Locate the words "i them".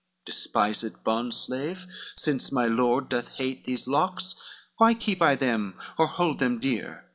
5.21-5.77